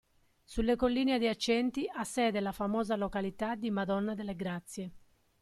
[0.43, 4.91] Sulle colline adiacenti ha sede la famosa località di Madonna delle Grazie.